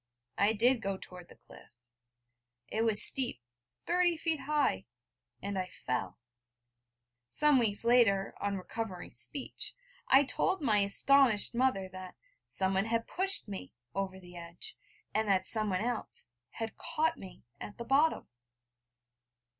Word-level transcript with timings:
I 0.39 0.53
did 0.53 0.81
go 0.81 0.97
toward 0.97 1.27
the 1.29 1.35
cliff: 1.35 1.69
it 2.69 2.81
was 2.81 3.03
steep, 3.03 3.39
thirty 3.85 4.17
feet 4.17 4.39
high, 4.39 4.85
and 5.43 5.59
I 5.59 5.67
fell. 5.67 6.17
Some 7.27 7.59
weeks 7.59 7.85
later, 7.85 8.33
on 8.41 8.57
recovering 8.57 9.11
speech, 9.13 9.75
I 10.07 10.23
told 10.23 10.59
my 10.59 10.79
astonished 10.79 11.53
mother 11.53 11.87
that 11.89 12.15
'someone 12.47 12.85
had 12.85 13.07
pushed 13.07 13.47
me' 13.47 13.73
over 13.93 14.19
the 14.19 14.35
edge, 14.35 14.75
and 15.13 15.27
that 15.27 15.45
someone 15.45 15.81
else 15.81 16.27
'had 16.49 16.77
caught 16.77 17.19
me' 17.19 17.43
at 17.59 17.77
the 17.77 17.85
bottom! 17.85 18.27